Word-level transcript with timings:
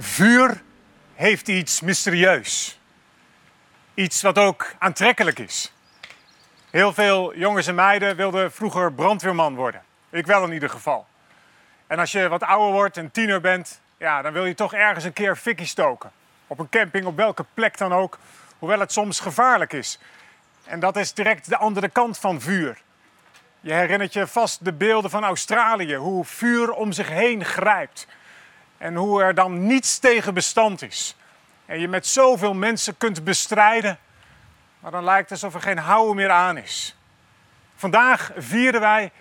Vuur 0.00 0.62
heeft 1.14 1.48
iets 1.48 1.80
mysterieus. 1.80 2.80
Iets 3.94 4.22
wat 4.22 4.38
ook 4.38 4.74
aantrekkelijk 4.78 5.38
is. 5.38 5.72
Heel 6.70 6.92
veel 6.92 7.36
jongens 7.36 7.66
en 7.66 7.74
meiden 7.74 8.16
wilden 8.16 8.52
vroeger 8.52 8.92
brandweerman 8.92 9.54
worden. 9.54 9.82
Ik 10.10 10.26
wel 10.26 10.44
in 10.44 10.52
ieder 10.52 10.70
geval. 10.70 11.06
En 11.86 11.98
als 11.98 12.12
je 12.12 12.28
wat 12.28 12.42
ouder 12.42 12.72
wordt 12.72 12.96
en 12.96 13.10
tiener 13.10 13.40
bent, 13.40 13.80
ja, 13.96 14.22
dan 14.22 14.32
wil 14.32 14.44
je 14.44 14.54
toch 14.54 14.74
ergens 14.74 15.04
een 15.04 15.12
keer 15.12 15.36
fikkie 15.36 15.66
stoken. 15.66 16.10
Op 16.46 16.58
een 16.58 16.68
camping, 16.68 17.06
op 17.06 17.16
welke 17.16 17.44
plek 17.54 17.78
dan 17.78 17.92
ook, 17.92 18.18
hoewel 18.58 18.80
het 18.80 18.92
soms 18.92 19.20
gevaarlijk 19.20 19.72
is. 19.72 19.98
En 20.64 20.80
dat 20.80 20.96
is 20.96 21.14
direct 21.14 21.48
de 21.48 21.56
andere 21.56 21.88
kant 21.88 22.18
van 22.18 22.40
vuur. 22.40 22.80
Je 23.60 23.72
herinnert 23.72 24.12
je 24.12 24.26
vast 24.26 24.64
de 24.64 24.72
beelden 24.72 25.10
van 25.10 25.24
Australië, 25.24 25.96
hoe 25.96 26.24
vuur 26.24 26.72
om 26.72 26.92
zich 26.92 27.08
heen 27.08 27.44
grijpt. 27.44 28.06
En 28.78 28.94
hoe 28.94 29.22
er 29.22 29.34
dan 29.34 29.66
niets 29.66 29.98
tegen 29.98 30.34
bestand 30.34 30.82
is. 30.82 31.16
En 31.66 31.80
je 31.80 31.88
met 31.88 32.06
zoveel 32.06 32.54
mensen 32.54 32.96
kunt 32.96 33.24
bestrijden, 33.24 33.98
maar 34.80 34.90
dan 34.90 35.04
lijkt 35.04 35.30
het 35.30 35.42
alsof 35.42 35.54
er 35.54 35.68
geen 35.68 35.78
houden 35.78 36.16
meer 36.16 36.30
aan 36.30 36.56
is. 36.56 36.96
Vandaag 37.76 38.30
vieren 38.36 38.80
wij 38.80 39.12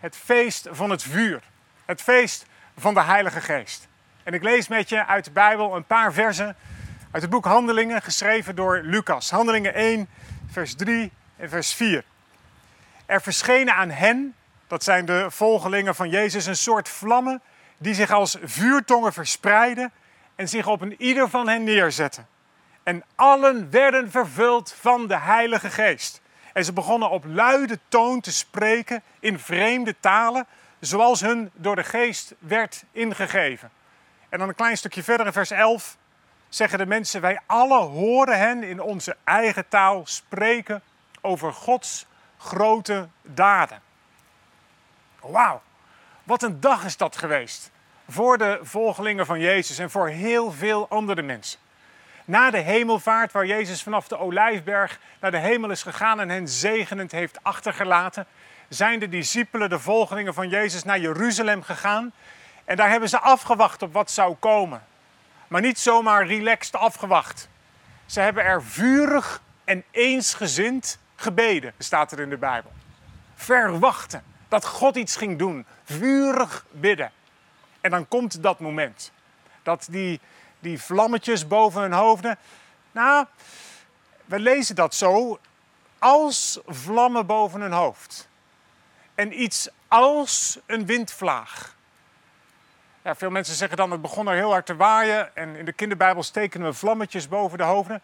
het 0.00 0.16
feest 0.16 0.68
van 0.70 0.90
het 0.90 1.02
vuur. 1.02 1.42
Het 1.84 2.02
feest 2.02 2.46
van 2.78 2.94
de 2.94 3.02
Heilige 3.02 3.40
Geest. 3.40 3.88
En 4.22 4.34
ik 4.34 4.42
lees 4.42 4.68
met 4.68 4.88
je 4.88 5.06
uit 5.06 5.24
de 5.24 5.30
Bijbel 5.30 5.76
een 5.76 5.84
paar 5.84 6.12
versen 6.12 6.56
uit 7.10 7.22
het 7.22 7.30
boek 7.30 7.44
Handelingen, 7.44 8.02
geschreven 8.02 8.56
door 8.56 8.80
Lucas. 8.82 9.30
Handelingen 9.30 9.74
1, 9.74 10.08
vers 10.50 10.74
3 10.74 11.12
en 11.36 11.48
vers 11.48 11.74
4. 11.74 12.04
Er 13.06 13.20
verschenen 13.20 13.74
aan 13.74 13.90
hen, 13.90 14.34
dat 14.66 14.84
zijn 14.84 15.04
de 15.04 15.26
volgelingen 15.28 15.94
van 15.94 16.08
Jezus, 16.08 16.46
een 16.46 16.56
soort 16.56 16.88
vlammen 16.88 17.42
die 17.78 17.94
zich 17.94 18.10
als 18.10 18.36
vuurtongen 18.42 19.12
verspreiden 19.12 19.92
en 20.34 20.48
zich 20.48 20.66
op 20.66 20.80
een 20.80 20.94
ieder 20.98 21.30
van 21.30 21.48
hen 21.48 21.64
neerzetten. 21.64 22.26
En 22.82 23.04
allen 23.14 23.70
werden 23.70 24.10
vervuld 24.10 24.74
van 24.80 25.06
de 25.06 25.18
Heilige 25.18 25.70
Geest. 25.70 26.20
En 26.52 26.64
ze 26.64 26.72
begonnen 26.72 27.10
op 27.10 27.24
luide 27.24 27.78
toon 27.88 28.20
te 28.20 28.32
spreken 28.32 29.02
in 29.20 29.38
vreemde 29.38 29.94
talen, 30.00 30.46
zoals 30.80 31.20
hun 31.20 31.50
door 31.54 31.76
de 31.76 31.84
Geest 31.84 32.34
werd 32.38 32.84
ingegeven. 32.90 33.70
En 34.28 34.38
dan 34.38 34.48
een 34.48 34.54
klein 34.54 34.76
stukje 34.76 35.02
verder 35.02 35.26
in 35.26 35.32
vers 35.32 35.50
11 35.50 35.96
zeggen 36.48 36.78
de 36.78 36.86
mensen: 36.86 37.20
Wij 37.20 37.40
alle 37.46 37.78
horen 37.78 38.38
hen 38.38 38.62
in 38.62 38.80
onze 38.80 39.16
eigen 39.24 39.68
taal 39.68 40.06
spreken 40.06 40.82
over 41.20 41.52
Gods 41.52 42.06
grote 42.38 43.08
daden. 43.22 43.80
Wauw, 45.20 45.62
wat 46.26 46.42
een 46.42 46.60
dag 46.60 46.84
is 46.84 46.96
dat 46.96 47.16
geweest 47.16 47.70
voor 48.08 48.38
de 48.38 48.58
volgelingen 48.62 49.26
van 49.26 49.40
Jezus 49.40 49.78
en 49.78 49.90
voor 49.90 50.08
heel 50.08 50.52
veel 50.52 50.88
andere 50.88 51.22
mensen. 51.22 51.58
Na 52.24 52.50
de 52.50 52.58
hemelvaart, 52.58 53.32
waar 53.32 53.46
Jezus 53.46 53.82
vanaf 53.82 54.08
de 54.08 54.18
Olijfberg 54.18 54.98
naar 55.20 55.30
de 55.30 55.38
hemel 55.38 55.70
is 55.70 55.82
gegaan 55.82 56.20
en 56.20 56.28
hen 56.28 56.48
zegenend 56.48 57.12
heeft 57.12 57.38
achtergelaten, 57.42 58.26
zijn 58.68 58.98
de 58.98 59.08
discipelen, 59.08 59.70
de 59.70 59.78
volgelingen 59.78 60.34
van 60.34 60.48
Jezus, 60.48 60.84
naar 60.84 60.98
Jeruzalem 60.98 61.62
gegaan. 61.62 62.12
En 62.64 62.76
daar 62.76 62.90
hebben 62.90 63.08
ze 63.08 63.18
afgewacht 63.18 63.82
op 63.82 63.92
wat 63.92 64.10
zou 64.10 64.34
komen. 64.34 64.82
Maar 65.48 65.60
niet 65.60 65.78
zomaar 65.78 66.26
relaxed 66.26 66.76
afgewacht. 66.76 67.48
Ze 68.06 68.20
hebben 68.20 68.44
er 68.44 68.64
vurig 68.64 69.42
en 69.64 69.84
eensgezind 69.90 70.98
gebeden, 71.16 71.72
staat 71.78 72.12
er 72.12 72.20
in 72.20 72.30
de 72.30 72.36
Bijbel. 72.36 72.72
Verwachten 73.34 74.22
dat 74.48 74.64
God 74.64 74.96
iets 74.96 75.16
ging 75.16 75.38
doen. 75.38 75.66
Vurig 75.86 76.64
bidden. 76.70 77.12
En 77.80 77.90
dan 77.90 78.08
komt 78.08 78.42
dat 78.42 78.60
moment. 78.60 79.12
Dat 79.62 79.86
die, 79.90 80.20
die 80.58 80.82
vlammetjes 80.82 81.46
boven 81.46 81.80
hun 81.80 81.92
hoofden. 81.92 82.38
Nou, 82.92 83.26
we 84.24 84.40
lezen 84.40 84.74
dat 84.74 84.94
zo. 84.94 85.38
Als 85.98 86.60
vlammen 86.66 87.26
boven 87.26 87.60
hun 87.60 87.72
hoofd. 87.72 88.28
En 89.14 89.42
iets 89.42 89.68
als 89.88 90.58
een 90.66 90.86
windvlaag. 90.86 91.76
Ja, 93.02 93.14
veel 93.14 93.30
mensen 93.30 93.54
zeggen 93.54 93.76
dan, 93.76 93.90
het 93.90 94.02
begon 94.02 94.28
er 94.28 94.34
heel 94.34 94.50
hard 94.50 94.66
te 94.66 94.76
waaien. 94.76 95.36
En 95.36 95.56
in 95.56 95.64
de 95.64 95.72
kinderbijbel 95.72 96.22
tekenen 96.22 96.66
we 96.66 96.74
vlammetjes 96.74 97.28
boven 97.28 97.58
de 97.58 97.64
hoofden. 97.64 98.00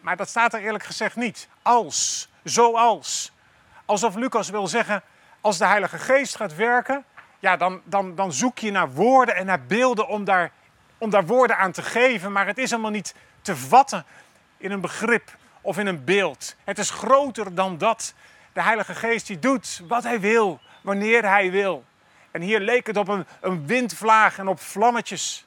Maar 0.00 0.16
dat 0.16 0.28
staat 0.28 0.54
er 0.54 0.60
eerlijk 0.60 0.84
gezegd 0.84 1.16
niet. 1.16 1.48
Als, 1.62 2.28
zoals. 2.42 3.32
Alsof 3.84 4.14
Lucas 4.14 4.50
wil 4.50 4.68
zeggen, 4.68 5.02
als 5.46 5.58
de 5.58 5.66
Heilige 5.66 5.98
Geest 5.98 6.36
gaat 6.36 6.54
werken, 6.54 7.04
ja, 7.38 7.56
dan, 7.56 7.80
dan, 7.84 8.14
dan 8.14 8.32
zoek 8.32 8.58
je 8.58 8.70
naar 8.70 8.92
woorden 8.92 9.36
en 9.36 9.46
naar 9.46 9.62
beelden 9.62 10.08
om 10.08 10.24
daar, 10.24 10.50
om 10.98 11.10
daar 11.10 11.26
woorden 11.26 11.58
aan 11.58 11.72
te 11.72 11.82
geven. 11.82 12.32
Maar 12.32 12.46
het 12.46 12.58
is 12.58 12.72
allemaal 12.72 12.90
niet 12.90 13.14
te 13.42 13.56
vatten 13.56 14.04
in 14.56 14.70
een 14.70 14.80
begrip 14.80 15.36
of 15.60 15.78
in 15.78 15.86
een 15.86 16.04
beeld. 16.04 16.56
Het 16.64 16.78
is 16.78 16.90
groter 16.90 17.54
dan 17.54 17.78
dat. 17.78 18.14
De 18.52 18.62
Heilige 18.62 18.94
Geest 18.94 19.26
die 19.26 19.38
doet 19.38 19.82
wat 19.88 20.02
hij 20.02 20.20
wil, 20.20 20.60
wanneer 20.80 21.28
hij 21.28 21.50
wil. 21.50 21.84
En 22.30 22.40
hier 22.40 22.60
leek 22.60 22.86
het 22.86 22.96
op 22.96 23.08
een, 23.08 23.26
een 23.40 23.66
windvlaag 23.66 24.38
en 24.38 24.48
op 24.48 24.60
vlammetjes. 24.60 25.46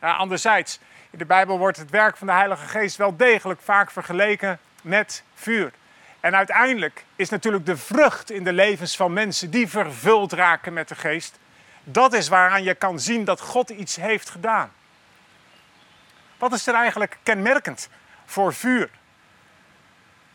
Ja, 0.00 0.14
anderzijds, 0.16 0.80
in 1.10 1.18
de 1.18 1.26
Bijbel 1.26 1.58
wordt 1.58 1.76
het 1.76 1.90
werk 1.90 2.16
van 2.16 2.26
de 2.26 2.32
Heilige 2.32 2.66
Geest 2.66 2.96
wel 2.96 3.16
degelijk 3.16 3.60
vaak 3.60 3.90
vergeleken 3.90 4.58
met 4.82 5.22
vuur. 5.34 5.72
En 6.20 6.36
uiteindelijk 6.36 7.04
is 7.16 7.28
natuurlijk 7.28 7.66
de 7.66 7.76
vrucht 7.76 8.30
in 8.30 8.44
de 8.44 8.52
levens 8.52 8.96
van 8.96 9.12
mensen 9.12 9.50
die 9.50 9.68
vervuld 9.68 10.32
raken 10.32 10.72
met 10.72 10.88
de 10.88 10.94
geest. 10.94 11.38
Dat 11.84 12.12
is 12.12 12.28
waaraan 12.28 12.62
je 12.62 12.74
kan 12.74 13.00
zien 13.00 13.24
dat 13.24 13.40
God 13.40 13.70
iets 13.70 13.96
heeft 13.96 14.30
gedaan. 14.30 14.72
Wat 16.38 16.52
is 16.52 16.66
er 16.66 16.74
eigenlijk 16.74 17.18
kenmerkend 17.22 17.88
voor 18.24 18.54
vuur? 18.54 18.90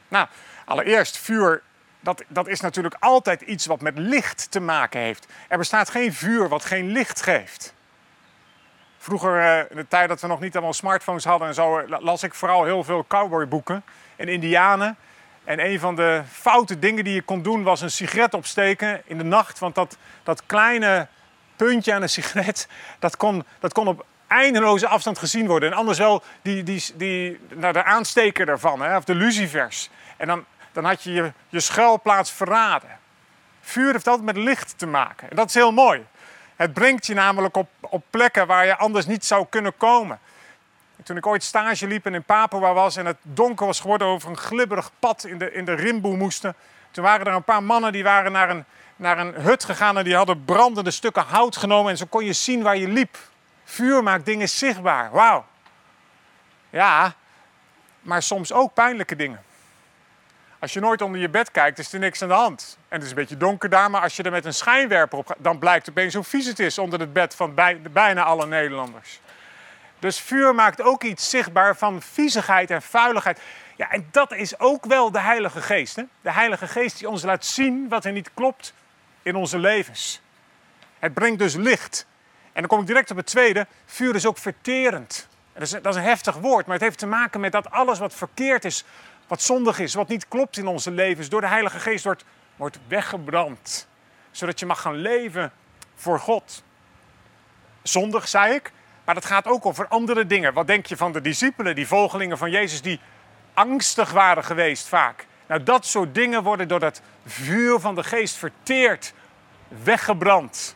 Nou, 0.07 0.27
allereerst, 0.65 1.17
vuur, 1.17 1.61
dat, 1.99 2.23
dat 2.27 2.47
is 2.47 2.59
natuurlijk 2.59 2.95
altijd 2.99 3.41
iets 3.41 3.65
wat 3.65 3.81
met 3.81 3.97
licht 3.97 4.51
te 4.51 4.59
maken 4.59 4.99
heeft. 4.99 5.27
Er 5.47 5.57
bestaat 5.57 5.89
geen 5.89 6.13
vuur 6.13 6.47
wat 6.47 6.65
geen 6.65 6.91
licht 6.91 7.21
geeft. 7.21 7.73
Vroeger, 8.97 9.39
eh, 9.39 9.59
in 9.69 9.75
de 9.75 9.87
tijd 9.87 10.09
dat 10.09 10.21
we 10.21 10.27
nog 10.27 10.39
niet 10.39 10.53
allemaal 10.53 10.73
smartphones 10.73 11.23
hadden 11.23 11.47
en 11.47 11.53
zo, 11.53 11.87
las 11.87 12.23
ik 12.23 12.33
vooral 12.33 12.63
heel 12.63 12.83
veel 12.83 13.05
cowboyboeken 13.07 13.83
en 14.15 14.27
indianen. 14.27 14.97
En 15.43 15.65
een 15.65 15.79
van 15.79 15.95
de 15.95 16.21
foute 16.31 16.79
dingen 16.79 17.03
die 17.03 17.13
je 17.13 17.21
kon 17.21 17.41
doen 17.41 17.63
was 17.63 17.81
een 17.81 17.91
sigaret 17.91 18.33
opsteken 18.33 19.01
in 19.05 19.17
de 19.17 19.23
nacht. 19.23 19.59
Want 19.59 19.75
dat, 19.75 19.97
dat 20.23 20.45
kleine 20.45 21.07
puntje 21.55 21.93
aan 21.93 22.01
een 22.01 22.09
sigaret, 22.09 22.67
dat 22.99 23.17
kon, 23.17 23.45
dat 23.59 23.73
kon 23.73 23.87
op 23.87 24.05
eindeloze 24.27 24.87
afstand 24.87 25.19
gezien 25.19 25.47
worden. 25.47 25.71
En 25.71 25.77
anders 25.77 25.97
wel 25.97 26.23
die, 26.41 26.63
die, 26.63 26.83
die, 26.95 27.39
nou, 27.53 27.73
de 27.73 27.83
aansteker 27.83 28.45
daarvan, 28.45 28.81
hè, 28.81 28.97
of 28.97 29.03
de 29.03 29.15
lucifers. 29.15 29.89
En 30.17 30.27
dan, 30.27 30.45
dan 30.71 30.85
had 30.85 31.03
je, 31.03 31.11
je 31.11 31.33
je 31.49 31.59
schuilplaats 31.59 32.31
verraden. 32.31 32.89
Vuur 33.61 33.91
heeft 33.91 34.07
altijd 34.07 34.25
met 34.25 34.37
licht 34.37 34.77
te 34.77 34.85
maken. 34.85 35.29
En 35.29 35.35
dat 35.35 35.47
is 35.47 35.53
heel 35.53 35.71
mooi. 35.71 36.05
Het 36.55 36.73
brengt 36.73 37.05
je 37.05 37.13
namelijk 37.13 37.57
op, 37.57 37.69
op 37.79 38.03
plekken 38.09 38.47
waar 38.47 38.65
je 38.65 38.77
anders 38.77 39.05
niet 39.05 39.25
zou 39.25 39.45
kunnen 39.49 39.77
komen. 39.77 40.19
Toen 41.03 41.17
ik 41.17 41.27
ooit 41.27 41.43
stage 41.43 41.87
liep 41.87 42.05
en 42.05 42.13
in 42.13 42.23
Papua 42.23 42.73
was 42.73 42.95
en 42.95 43.05
het 43.05 43.17
donker 43.21 43.65
was 43.65 43.79
geworden 43.79 44.07
over 44.07 44.29
een 44.29 44.37
glibberig 44.37 44.91
pad 44.99 45.23
in 45.23 45.37
de, 45.37 45.51
in 45.51 45.65
de 45.65 45.73
rimboe 45.73 46.17
moesten. 46.17 46.55
Toen 46.91 47.03
waren 47.03 47.25
er 47.25 47.33
een 47.33 47.43
paar 47.43 47.63
mannen 47.63 47.91
die 47.91 48.03
waren 48.03 48.31
naar 48.31 48.49
een, 48.49 48.65
naar 48.95 49.17
een 49.17 49.33
hut 49.33 49.63
gegaan 49.63 49.97
en 49.97 50.03
die 50.03 50.15
hadden 50.15 50.45
brandende 50.45 50.91
stukken 50.91 51.23
hout 51.23 51.57
genomen. 51.57 51.91
En 51.91 51.97
zo 51.97 52.05
kon 52.09 52.25
je 52.25 52.33
zien 52.33 52.63
waar 52.63 52.77
je 52.77 52.87
liep. 52.87 53.17
Vuur 53.63 54.03
maakt 54.03 54.25
dingen 54.25 54.49
zichtbaar. 54.49 55.11
Wauw. 55.11 55.45
Ja, 56.69 57.13
maar 58.01 58.23
soms 58.23 58.53
ook 58.53 58.73
pijnlijke 58.73 59.15
dingen. 59.15 59.43
Als 60.59 60.73
je 60.73 60.79
nooit 60.79 61.01
onder 61.01 61.21
je 61.21 61.29
bed 61.29 61.51
kijkt, 61.51 61.79
is 61.79 61.93
er 61.93 61.99
niks 61.99 62.21
aan 62.21 62.27
de 62.27 62.33
hand. 62.33 62.77
En 62.87 62.95
het 62.95 63.03
is 63.03 63.09
een 63.09 63.15
beetje 63.15 63.37
donker 63.37 63.69
daar, 63.69 63.89
maar 63.89 64.01
als 64.01 64.15
je 64.15 64.23
er 64.23 64.31
met 64.31 64.45
een 64.45 64.53
schijnwerper 64.53 65.17
op 65.17 65.27
gaat, 65.27 65.37
dan 65.39 65.59
blijkt 65.59 65.89
opeens 65.89 66.13
hoe 66.13 66.23
vies 66.23 66.45
het 66.45 66.59
is 66.59 66.77
onder 66.77 66.99
het 66.99 67.13
bed 67.13 67.35
van 67.35 67.53
bij, 67.53 67.81
bijna 67.91 68.23
alle 68.23 68.47
Nederlanders. 68.47 69.19
Dus 70.03 70.19
vuur 70.19 70.55
maakt 70.55 70.81
ook 70.81 71.03
iets 71.03 71.29
zichtbaar 71.29 71.77
van 71.77 72.01
viezigheid 72.01 72.71
en 72.71 72.81
vuiligheid. 72.81 73.39
Ja, 73.75 73.91
en 73.91 74.07
dat 74.11 74.33
is 74.33 74.59
ook 74.59 74.85
wel 74.85 75.11
de 75.11 75.19
Heilige 75.19 75.61
Geest. 75.61 75.95
Hè? 75.95 76.03
De 76.21 76.31
Heilige 76.31 76.67
Geest 76.67 76.97
die 76.97 77.09
ons 77.09 77.23
laat 77.23 77.45
zien 77.45 77.89
wat 77.89 78.05
er 78.05 78.11
niet 78.11 78.29
klopt 78.33 78.73
in 79.21 79.35
onze 79.35 79.59
levens. 79.59 80.21
Het 80.99 81.13
brengt 81.13 81.39
dus 81.39 81.55
licht. 81.55 82.05
En 82.43 82.61
dan 82.61 82.67
kom 82.67 82.79
ik 82.79 82.87
direct 82.87 83.11
op 83.11 83.17
het 83.17 83.25
tweede. 83.25 83.67
Vuur 83.85 84.15
is 84.15 84.25
ook 84.25 84.37
verterend. 84.37 85.27
Dat 85.53 85.61
is, 85.61 85.69
dat 85.69 85.85
is 85.85 85.95
een 85.95 86.07
heftig 86.07 86.35
woord, 86.35 86.65
maar 86.65 86.75
het 86.75 86.83
heeft 86.83 86.99
te 86.99 87.07
maken 87.07 87.39
met 87.39 87.51
dat 87.51 87.71
alles 87.71 87.99
wat 87.99 88.13
verkeerd 88.13 88.65
is, 88.65 88.83
wat 89.27 89.41
zondig 89.41 89.79
is, 89.79 89.93
wat 89.93 90.07
niet 90.07 90.27
klopt 90.27 90.57
in 90.57 90.67
onze 90.67 90.91
levens, 90.91 91.29
door 91.29 91.41
de 91.41 91.47
Heilige 91.47 91.79
Geest 91.79 92.03
wordt, 92.03 92.25
wordt 92.55 92.79
weggebrand. 92.87 93.87
Zodat 94.31 94.59
je 94.59 94.65
mag 94.65 94.81
gaan 94.81 94.95
leven 94.95 95.51
voor 95.95 96.19
God. 96.19 96.63
Zondig, 97.83 98.27
zei 98.27 98.53
ik, 98.53 98.71
maar 99.05 99.15
dat 99.15 99.25
gaat 99.25 99.47
ook 99.47 99.65
over 99.65 99.87
andere 99.87 100.25
dingen. 100.25 100.53
Wat 100.53 100.67
denk 100.67 100.85
je 100.85 100.97
van 100.97 101.11
de 101.11 101.21
discipelen, 101.21 101.75
die 101.75 101.87
volgelingen 101.87 102.37
van 102.37 102.51
Jezus, 102.51 102.81
die 102.81 102.99
angstig 103.53 104.11
waren 104.11 104.43
geweest 104.43 104.87
vaak? 104.87 105.25
Nou, 105.47 105.63
dat 105.63 105.85
soort 105.85 106.15
dingen 106.15 106.43
worden 106.43 106.67
door 106.67 106.79
dat 106.79 107.01
vuur 107.25 107.79
van 107.79 107.95
de 107.95 108.03
geest 108.03 108.35
verteerd, 108.35 109.13
weggebrand. 109.83 110.75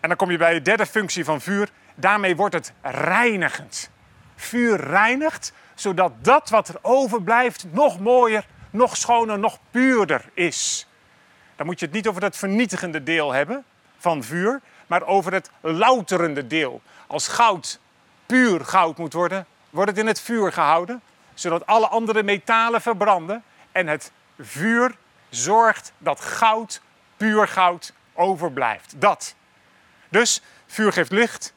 En 0.00 0.08
dan 0.08 0.18
kom 0.18 0.30
je 0.30 0.38
bij 0.38 0.52
de 0.52 0.62
derde 0.62 0.86
functie 0.86 1.24
van 1.24 1.40
vuur. 1.40 1.68
Daarmee 1.94 2.36
wordt 2.36 2.54
het 2.54 2.72
reinigend. 2.82 3.90
Vuur 4.36 4.80
reinigt, 4.80 5.52
zodat 5.74 6.12
dat 6.24 6.48
wat 6.48 6.68
er 6.68 6.78
overblijft 6.82 7.66
nog 7.70 8.00
mooier, 8.00 8.46
nog 8.70 8.96
schoner, 8.96 9.38
nog 9.38 9.58
puurder 9.70 10.24
is. 10.34 10.88
Dan 11.56 11.66
moet 11.66 11.80
je 11.80 11.86
het 11.86 11.94
niet 11.94 12.08
over 12.08 12.22
het 12.22 12.36
vernietigende 12.36 13.02
deel 13.02 13.32
hebben 13.32 13.64
van 13.98 14.22
vuur, 14.24 14.60
maar 14.88 15.02
over 15.02 15.32
het 15.32 15.50
louterende 15.60 16.46
deel. 16.46 16.82
Als 17.06 17.28
goud 17.28 17.80
puur 18.26 18.64
goud 18.64 18.98
moet 18.98 19.12
worden, 19.12 19.46
wordt 19.70 19.90
het 19.90 19.98
in 19.98 20.06
het 20.06 20.20
vuur 20.20 20.52
gehouden, 20.52 21.02
zodat 21.34 21.66
alle 21.66 21.88
andere 21.88 22.22
metalen 22.22 22.80
verbranden 22.80 23.42
en 23.72 23.86
het 23.86 24.12
vuur 24.38 24.96
zorgt 25.28 25.92
dat 25.98 26.20
goud, 26.20 26.80
puur 27.16 27.48
goud, 27.48 27.92
overblijft. 28.14 29.00
Dat. 29.00 29.34
Dus 30.08 30.42
vuur 30.66 30.92
geeft 30.92 31.12
licht, 31.12 31.54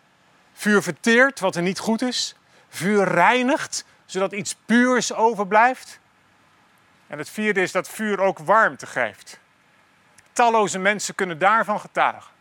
vuur 0.54 0.82
verteert 0.82 1.40
wat 1.40 1.56
er 1.56 1.62
niet 1.62 1.80
goed 1.80 2.02
is, 2.02 2.36
vuur 2.70 3.04
reinigt 3.04 3.86
zodat 4.06 4.32
iets 4.32 4.56
puurs 4.66 5.14
overblijft. 5.14 6.00
En 7.08 7.18
het 7.18 7.30
vierde 7.30 7.62
is 7.62 7.72
dat 7.72 7.90
vuur 7.90 8.20
ook 8.20 8.40
warmte 8.40 8.86
geeft. 8.86 9.40
Talloze 10.32 10.80
mensen 10.80 11.16
kunnen 11.16 11.40
daarvan 11.40 11.80
getuigen. 11.80 12.32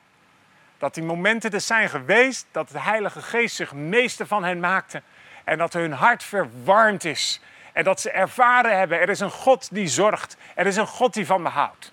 Dat 0.80 0.94
die 0.94 1.02
momenten 1.02 1.50
er 1.50 1.60
zijn 1.60 1.88
geweest 1.88 2.46
dat 2.50 2.68
de 2.68 2.80
Heilige 2.80 3.22
Geest 3.22 3.56
zich 3.56 3.72
meester 3.72 4.26
van 4.26 4.44
hen 4.44 4.60
maakte 4.60 5.02
en 5.44 5.58
dat 5.58 5.72
hun 5.72 5.92
hart 5.92 6.24
verwarmd 6.24 7.04
is. 7.04 7.40
En 7.72 7.84
dat 7.84 8.00
ze 8.00 8.10
ervaren 8.10 8.78
hebben, 8.78 9.00
er 9.00 9.08
is 9.08 9.20
een 9.20 9.30
God 9.30 9.68
die 9.72 9.88
zorgt. 9.88 10.36
Er 10.54 10.66
is 10.66 10.76
een 10.76 10.86
God 10.86 11.14
die 11.14 11.26
van 11.26 11.42
me 11.42 11.48
houdt. 11.48 11.92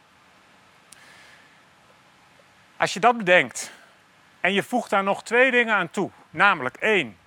Als 2.78 2.94
je 2.94 3.00
dat 3.00 3.18
bedenkt 3.18 3.72
en 4.40 4.54
je 4.54 4.64
voegt 4.64 4.90
daar 4.90 5.04
nog 5.04 5.24
twee 5.24 5.52
dingen 5.52 5.76
aan 5.76 5.90
toe. 5.90 6.10
Namelijk 6.30 6.78
één, 6.78 7.18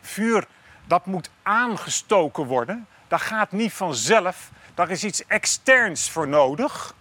vuur 0.00 0.44
dat 0.84 1.06
moet 1.06 1.30
aangestoken 1.42 2.44
worden. 2.44 2.86
Dat 3.08 3.20
gaat 3.20 3.52
niet 3.52 3.72
vanzelf. 3.72 4.50
Daar 4.74 4.90
is 4.90 5.04
iets 5.04 5.26
externs 5.26 6.10
voor 6.10 6.28
nodig. 6.28 6.94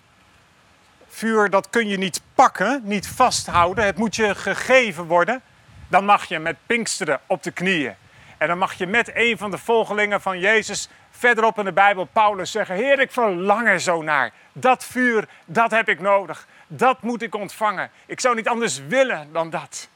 Vuur 1.14 1.50
dat 1.50 1.70
kun 1.70 1.88
je 1.88 1.98
niet 1.98 2.22
pakken, 2.36 2.82
niet 2.84 3.08
vasthouden. 3.08 3.86
Het 3.86 3.98
moet 3.98 4.16
je 4.16 4.36
gegeven 4.36 5.06
worden. 5.06 5.42
Dan 5.88 6.06
mag 6.06 6.26
je 6.26 6.40
met 6.40 6.56
Pinksteren 6.66 7.20
op 7.28 7.44
de 7.44 7.52
knieën 7.52 7.96
en 8.44 8.50
dan 8.50 8.58
mag 8.58 8.74
je 8.74 8.88
met 8.88 9.12
een 9.14 9.38
van 9.38 9.52
de 9.52 9.58
volgelingen 9.58 10.22
van 10.22 10.40
Jezus 10.40 10.90
verderop 11.12 11.58
in 11.58 11.66
de 11.66 11.74
Bijbel, 11.74 12.06
Paulus, 12.06 12.52
zeggen: 12.52 12.76
Heer, 12.76 13.00
ik 13.00 13.12
verlang 13.12 13.68
er 13.68 13.80
zo 13.80 14.02
naar. 14.02 14.32
Dat 14.54 14.86
vuur, 14.86 15.28
dat 15.46 15.72
heb 15.72 15.90
ik 15.90 16.00
nodig. 16.00 16.48
Dat 16.68 17.02
moet 17.02 17.22
ik 17.22 17.36
ontvangen. 17.36 17.92
Ik 18.06 18.20
zou 18.20 18.36
niet 18.36 18.48
anders 18.48 18.80
willen 18.88 19.32
dan 19.32 19.50
dat. 19.50 19.90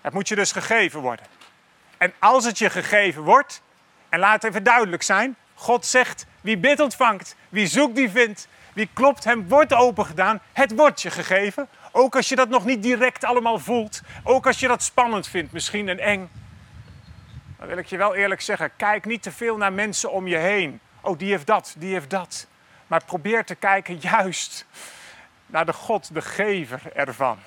Het 0.00 0.12
moet 0.12 0.28
je 0.28 0.34
dus 0.34 0.52
gegeven 0.52 1.00
worden. 1.00 1.26
En 1.96 2.12
als 2.18 2.44
het 2.44 2.58
je 2.58 2.70
gegeven 2.70 3.22
wordt, 3.22 3.62
en 4.08 4.18
laat 4.18 4.42
het 4.42 4.44
even 4.44 4.62
duidelijk 4.62 5.02
zijn: 5.02 5.36
God 5.58 5.86
zegt: 5.86 6.26
wie 6.40 6.58
bidt 6.58 6.80
ontvangt, 6.80 7.36
wie 7.48 7.66
zoekt 7.66 7.96
die 7.96 8.10
vindt, 8.10 8.48
wie 8.72 8.88
klopt 8.92 9.24
hem 9.24 9.48
wordt 9.48 9.72
opengedaan. 9.72 10.40
Het 10.52 10.74
wordt 10.74 11.02
je 11.02 11.10
gegeven. 11.10 11.68
Ook 11.92 12.16
als 12.16 12.28
je 12.28 12.36
dat 12.36 12.48
nog 12.48 12.64
niet 12.64 12.82
direct 12.82 13.24
allemaal 13.24 13.58
voelt. 13.58 14.00
Ook 14.22 14.46
als 14.46 14.60
je 14.60 14.68
dat 14.68 14.82
spannend 14.82 15.28
vindt, 15.28 15.52
misschien 15.52 15.88
en 15.88 15.98
eng. 15.98 16.30
Dan 17.58 17.68
wil 17.68 17.78
ik 17.78 17.86
je 17.86 17.96
wel 17.96 18.14
eerlijk 18.14 18.40
zeggen, 18.40 18.70
kijk 18.76 19.04
niet 19.04 19.22
te 19.22 19.32
veel 19.32 19.56
naar 19.56 19.72
mensen 19.72 20.12
om 20.12 20.26
je 20.26 20.36
heen. 20.36 20.80
Oh, 21.00 21.18
die 21.18 21.30
heeft 21.30 21.46
dat, 21.46 21.74
die 21.78 21.92
heeft 21.92 22.10
dat. 22.10 22.46
Maar 22.86 23.04
probeer 23.04 23.44
te 23.44 23.54
kijken 23.54 23.96
juist 23.96 24.66
naar 25.46 25.66
de 25.66 25.72
God, 25.72 26.14
de 26.14 26.22
gever 26.22 26.80
ervan. 26.94 27.38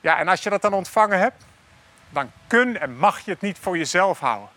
Ja, 0.00 0.18
en 0.18 0.28
als 0.28 0.42
je 0.42 0.50
dat 0.50 0.62
dan 0.62 0.72
ontvangen 0.72 1.18
hebt, 1.18 1.44
dan 2.10 2.30
kun 2.46 2.78
en 2.78 2.96
mag 2.96 3.20
je 3.20 3.30
het 3.30 3.40
niet 3.40 3.58
voor 3.58 3.78
jezelf 3.78 4.18
houden. 4.18 4.53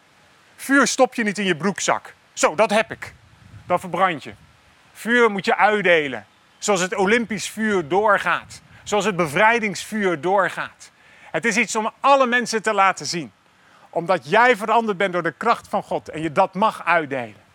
Vuur 0.58 0.88
stop 0.88 1.16
je 1.16 1.24
niet 1.24 1.38
in 1.38 1.46
je 1.46 1.56
broekzak. 1.56 2.14
Zo, 2.34 2.56
dat 2.56 2.70
heb 2.70 2.92
ik. 2.92 3.14
Dan 3.66 3.80
verbrand 3.80 4.24
je. 4.24 4.34
Vuur 4.94 5.32
moet 5.32 5.46
je 5.46 5.58
uitdelen. 5.58 6.26
Zoals 6.58 6.82
het 6.82 6.96
Olympisch 6.96 7.50
vuur 7.50 7.88
doorgaat. 7.88 8.62
Zoals 8.84 9.06
het 9.06 9.16
bevrijdingsvuur 9.16 10.22
doorgaat. 10.22 10.92
Het 11.32 11.46
is 11.46 11.58
iets 11.58 11.76
om 11.76 11.92
alle 12.00 12.28
mensen 12.28 12.62
te 12.62 12.74
laten 12.74 13.06
zien 13.06 13.32
omdat 13.90 14.30
jij 14.30 14.56
veranderd 14.56 14.98
bent 14.98 15.14
door 15.14 15.24
de 15.24 15.34
kracht 15.38 15.68
van 15.68 15.84
God 15.84 16.10
en 16.10 16.22
je 16.22 16.32
dat 16.32 16.54
mag 16.54 16.86
uitdelen. 16.86 17.47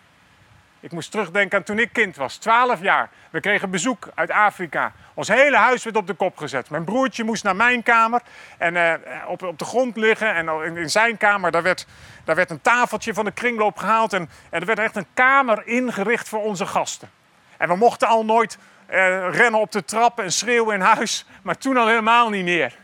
Ik 0.83 0.93
moest 0.93 1.11
terugdenken 1.11 1.59
aan 1.59 1.65
toen 1.65 1.79
ik 1.79 1.93
kind 1.93 2.17
was, 2.17 2.37
12 2.37 2.81
jaar. 2.81 3.11
We 3.31 3.41
kregen 3.41 3.71
bezoek 3.71 4.09
uit 4.15 4.31
Afrika. 4.31 4.93
Ons 5.15 5.29
hele 5.29 5.57
huis 5.57 5.85
werd 5.85 5.97
op 5.97 6.07
de 6.07 6.15
kop 6.15 6.37
gezet. 6.37 6.71
Mijn 6.71 6.85
broertje 6.85 7.25
moest 7.25 7.45
naar 7.45 7.57
mijn 7.57 7.83
kamer 7.83 8.21
en 8.59 8.75
uh, 8.75 8.95
op, 9.27 9.43
op 9.43 9.59
de 9.59 9.65
grond 9.65 9.97
liggen. 9.97 10.35
En 10.35 10.77
in, 10.77 10.91
zijn 10.91 11.17
kamer 11.17 11.51
daar 11.51 11.63
werd, 11.63 11.87
daar 12.25 12.37
werd 12.37 12.51
een 12.51 12.61
tafeltje 12.61 13.15
van 13.15 13.25
de 13.25 13.31
kringloop 13.31 13.77
gehaald. 13.77 14.13
En, 14.13 14.31
en 14.51 14.61
er 14.61 14.67
werd 14.67 14.79
echt 14.79 14.97
een 14.97 15.07
kamer 15.15 15.67
ingericht 15.67 16.29
voor 16.29 16.43
onze 16.43 16.67
gasten. 16.67 17.11
En 17.57 17.69
we 17.69 17.77
mochten 17.77 18.09
al 18.09 18.25
nooit 18.25 18.59
uh, 18.91 18.95
rennen 19.31 19.61
op 19.61 19.73
de 19.73 19.85
trap 19.85 20.21
en 20.21 20.33
schreeuwen 20.33 20.75
in 20.75 20.81
huis. 20.81 21.27
Maar 21.43 21.59
toen 21.59 21.77
al 21.77 21.87
helemaal 21.87 22.29
niet 22.29 22.45
meer. 22.45 22.77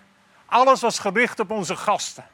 Alles 0.46 0.80
was 0.80 0.98
gericht 0.98 1.40
op 1.40 1.50
onze 1.50 1.76
gasten. 1.76 2.24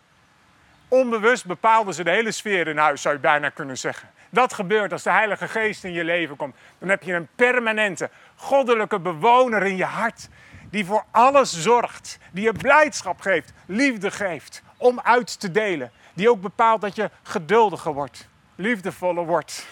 Onbewust 0.95 1.47
bepaalden 1.47 1.95
ze 1.95 2.05
de 2.05 2.11
hele 2.11 2.31
sfeer 2.31 2.67
in 2.67 2.77
huis, 2.77 3.03
zou 3.03 3.15
je 3.15 3.21
bijna 3.21 3.49
kunnen 3.49 3.79
zeggen. 3.79 4.11
Dat 4.31 4.53
gebeurt 4.53 4.93
als 4.93 5.03
de 5.03 5.11
Heilige 5.11 5.49
Geest 5.49 5.85
in 5.85 5.93
je 5.93 6.05
leven 6.05 6.37
komt. 6.37 6.57
Dan 6.79 6.89
heb 6.89 7.03
je 7.03 7.13
een 7.13 7.29
permanente, 7.35 8.11
goddelijke 8.37 9.01
bewoner 9.01 9.63
in 9.63 9.77
je 9.77 9.85
hart. 9.85 10.29
Die 10.71 10.85
voor 10.85 11.05
alles 11.11 11.63
zorgt. 11.63 12.19
Die 12.33 12.45
je 12.45 12.53
blijdschap 12.53 13.21
geeft, 13.21 13.53
liefde 13.67 14.11
geeft. 14.11 14.63
Om 14.77 15.01
uit 15.01 15.41
te 15.41 15.51
delen. 15.51 15.93
Die 16.13 16.31
ook 16.31 16.41
bepaalt 16.41 16.81
dat 16.81 16.97
je 16.97 17.11
geduldiger 17.23 17.93
wordt, 17.93 18.29
liefdevoller 18.55 19.27
wordt. 19.27 19.67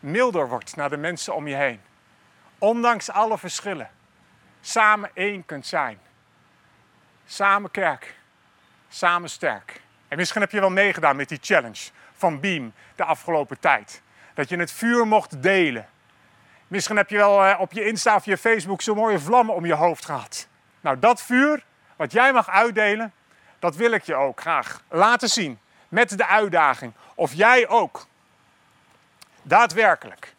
Milder 0.00 0.48
wordt 0.48 0.76
naar 0.76 0.90
de 0.90 0.96
mensen 0.96 1.34
om 1.34 1.48
je 1.48 1.54
heen. 1.54 1.80
Ondanks 2.58 3.10
alle 3.10 3.38
verschillen. 3.38 3.90
Samen 4.60 5.10
één 5.14 5.46
kunt 5.46 5.66
zijn. 5.66 5.98
Samen 7.26 7.70
kerk 7.70 8.18
samen 8.90 9.30
sterk. 9.30 9.80
En 10.08 10.16
misschien 10.16 10.40
heb 10.40 10.50
je 10.50 10.60
wel 10.60 10.70
meegedaan 10.70 11.16
met 11.16 11.28
die 11.28 11.38
challenge 11.40 11.90
van 12.16 12.40
Beam 12.40 12.72
de 12.96 13.04
afgelopen 13.04 13.58
tijd. 13.58 14.02
Dat 14.34 14.48
je 14.48 14.56
het 14.56 14.72
vuur 14.72 15.06
mocht 15.06 15.42
delen. 15.42 15.88
Misschien 16.68 16.96
heb 16.96 17.10
je 17.10 17.16
wel 17.16 17.44
eh, 17.44 17.60
op 17.60 17.72
je 17.72 17.84
Insta 17.84 18.14
of 18.14 18.24
je 18.24 18.36
Facebook 18.36 18.82
zo'n 18.82 18.96
mooie 18.96 19.18
vlammen 19.18 19.54
om 19.54 19.66
je 19.66 19.74
hoofd 19.74 20.04
gehad. 20.04 20.48
Nou, 20.80 20.98
dat 20.98 21.22
vuur 21.22 21.64
wat 21.96 22.12
jij 22.12 22.32
mag 22.32 22.48
uitdelen, 22.48 23.12
dat 23.58 23.76
wil 23.76 23.90
ik 23.90 24.02
je 24.02 24.14
ook 24.14 24.40
graag 24.40 24.82
laten 24.88 25.28
zien. 25.28 25.58
Met 25.88 26.18
de 26.18 26.26
uitdaging 26.26 26.92
of 27.14 27.32
jij 27.32 27.68
ook 27.68 28.06
daadwerkelijk 29.42 30.34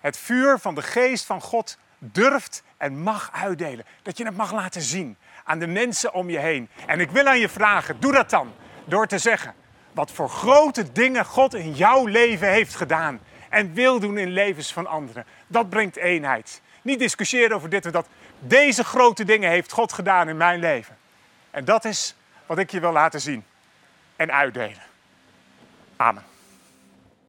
het 0.00 0.16
vuur 0.16 0.58
van 0.58 0.74
de 0.74 0.82
geest 0.82 1.24
van 1.24 1.40
God 1.40 1.78
durft 1.98 2.62
en 2.76 3.02
mag 3.02 3.30
uitdelen. 3.32 3.84
Dat 4.02 4.16
je 4.18 4.24
het 4.24 4.36
mag 4.36 4.52
laten 4.52 4.82
zien 4.82 5.16
aan 5.48 5.58
de 5.58 5.66
mensen 5.66 6.14
om 6.14 6.30
je 6.30 6.38
heen. 6.38 6.68
En 6.86 7.00
ik 7.00 7.10
wil 7.10 7.26
aan 7.26 7.38
je 7.38 7.48
vragen, 7.48 8.00
doe 8.00 8.12
dat 8.12 8.30
dan 8.30 8.52
door 8.84 9.06
te 9.06 9.18
zeggen 9.18 9.54
wat 9.92 10.10
voor 10.10 10.28
grote 10.28 10.92
dingen 10.92 11.24
God 11.24 11.54
in 11.54 11.72
jouw 11.72 12.06
leven 12.06 12.48
heeft 12.48 12.74
gedaan 12.74 13.20
en 13.48 13.74
wil 13.74 14.00
doen 14.00 14.18
in 14.18 14.30
levens 14.30 14.72
van 14.72 14.86
anderen. 14.86 15.24
Dat 15.46 15.68
brengt 15.68 15.96
eenheid. 15.96 16.60
Niet 16.82 16.98
discussiëren 16.98 17.56
over 17.56 17.68
dit 17.68 17.86
of 17.86 17.92
dat. 17.92 18.06
Deze 18.38 18.84
grote 18.84 19.24
dingen 19.24 19.50
heeft 19.50 19.72
God 19.72 19.92
gedaan 19.92 20.28
in 20.28 20.36
mijn 20.36 20.60
leven. 20.60 20.96
En 21.50 21.64
dat 21.64 21.84
is 21.84 22.14
wat 22.46 22.58
ik 22.58 22.70
je 22.70 22.80
wil 22.80 22.92
laten 22.92 23.20
zien 23.20 23.44
en 24.16 24.32
uitdelen. 24.32 24.82
Amen. 25.96 26.27